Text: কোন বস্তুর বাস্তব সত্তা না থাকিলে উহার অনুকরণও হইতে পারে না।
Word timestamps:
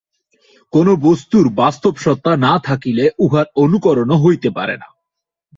কোন 0.73 0.87
বস্তুর 1.01 1.45
বাস্তব 1.61 1.93
সত্তা 1.97 2.31
না 2.45 2.53
থাকিলে 2.67 3.05
উহার 3.19 3.47
অনুকরণও 3.55 4.17
হইতে 4.23 4.49
পারে 4.57 4.75
না। 4.81 4.87